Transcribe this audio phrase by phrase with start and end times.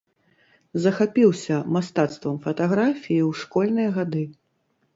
[0.85, 4.27] Захапіўся мастацтвам фатаграфіі ў школьныя гады.